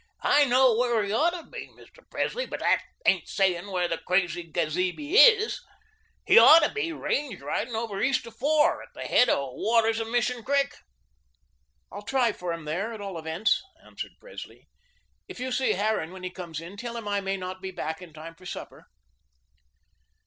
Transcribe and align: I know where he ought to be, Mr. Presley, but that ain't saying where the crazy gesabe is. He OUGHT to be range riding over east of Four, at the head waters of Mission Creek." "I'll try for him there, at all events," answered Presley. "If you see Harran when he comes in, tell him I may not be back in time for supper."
I 0.25 0.45
know 0.45 0.75
where 0.75 1.03
he 1.03 1.11
ought 1.11 1.39
to 1.39 1.43
be, 1.43 1.67
Mr. 1.77 2.01
Presley, 2.09 2.47
but 2.47 2.59
that 2.61 2.81
ain't 3.05 3.27
saying 3.29 3.69
where 3.69 3.87
the 3.87 3.99
crazy 3.99 4.41
gesabe 4.41 4.99
is. 5.13 5.61
He 6.25 6.39
OUGHT 6.39 6.63
to 6.63 6.69
be 6.73 6.91
range 6.91 7.39
riding 7.39 7.75
over 7.75 8.01
east 8.01 8.25
of 8.25 8.35
Four, 8.35 8.81
at 8.81 8.89
the 8.95 9.03
head 9.03 9.27
waters 9.31 9.99
of 9.99 10.09
Mission 10.09 10.43
Creek." 10.43 10.73
"I'll 11.91 12.01
try 12.01 12.31
for 12.31 12.51
him 12.51 12.65
there, 12.65 12.93
at 12.93 12.99
all 13.01 13.19
events," 13.19 13.61
answered 13.85 14.13
Presley. 14.19 14.65
"If 15.27 15.39
you 15.39 15.51
see 15.51 15.73
Harran 15.73 16.11
when 16.11 16.23
he 16.23 16.31
comes 16.31 16.61
in, 16.61 16.77
tell 16.77 16.97
him 16.97 17.07
I 17.07 17.21
may 17.21 17.37
not 17.37 17.61
be 17.61 17.69
back 17.69 18.01
in 18.01 18.11
time 18.11 18.33
for 18.33 18.47
supper." 18.47 18.87